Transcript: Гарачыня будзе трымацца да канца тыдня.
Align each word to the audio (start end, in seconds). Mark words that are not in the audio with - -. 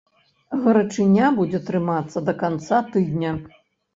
Гарачыня 0.63 1.27
будзе 1.39 1.59
трымацца 1.67 2.23
да 2.29 2.33
канца 2.41 2.79
тыдня. 2.95 3.37